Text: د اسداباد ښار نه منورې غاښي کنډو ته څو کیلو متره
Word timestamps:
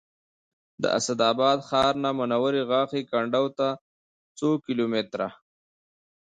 د 0.81 0.83
اسداباد 0.97 1.57
ښار 1.69 1.93
نه 2.03 2.09
منورې 2.19 2.61
غاښي 2.69 3.01
کنډو 3.11 3.45
ته 3.57 3.67
څو 4.37 4.49
کیلو 4.65 4.85
متره 4.93 5.29